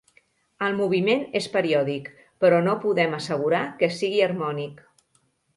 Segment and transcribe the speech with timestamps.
[0.67, 2.09] El moviment és periòdic,
[2.45, 4.83] però no podem assegurar que sigui harmònic.